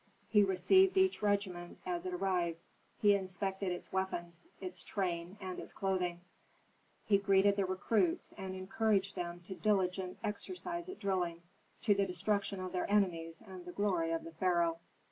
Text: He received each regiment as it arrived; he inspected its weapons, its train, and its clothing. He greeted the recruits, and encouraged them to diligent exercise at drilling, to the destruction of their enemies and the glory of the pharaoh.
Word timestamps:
He 0.29 0.41
received 0.43 0.97
each 0.97 1.21
regiment 1.21 1.77
as 1.85 2.07
it 2.07 2.13
arrived; 2.15 2.57
he 3.03 3.13
inspected 3.13 3.71
its 3.71 3.93
weapons, 3.93 4.47
its 4.59 4.81
train, 4.81 5.37
and 5.39 5.59
its 5.59 5.71
clothing. 5.71 6.21
He 7.05 7.19
greeted 7.19 7.55
the 7.55 7.67
recruits, 7.67 8.33
and 8.35 8.55
encouraged 8.55 9.15
them 9.15 9.41
to 9.41 9.53
diligent 9.53 10.17
exercise 10.23 10.89
at 10.89 10.97
drilling, 10.97 11.43
to 11.83 11.93
the 11.93 12.07
destruction 12.07 12.59
of 12.59 12.71
their 12.71 12.89
enemies 12.89 13.43
and 13.45 13.63
the 13.63 13.71
glory 13.73 14.09
of 14.09 14.23
the 14.23 14.31
pharaoh. 14.31 14.79